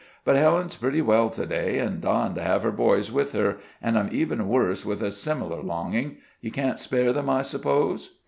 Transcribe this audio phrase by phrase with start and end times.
[0.25, 3.99] But Helen's pretty well to day, and dying to have her boys with her, and
[3.99, 6.17] I'm even worse with a similar longing.
[6.41, 8.09] You can't spare them, I suppose?"